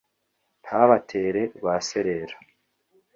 [0.63, 2.35] ntabatere rwaserera